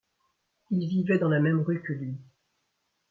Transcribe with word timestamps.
Il 0.71 0.87
vivait 0.89 1.19
dans 1.19 1.29
la 1.29 1.39
même 1.39 1.61
rue 1.61 1.83
que 1.83 1.93
lui. 1.93 2.15